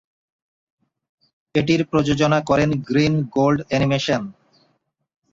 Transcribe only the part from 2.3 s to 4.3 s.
করেন green gold animation.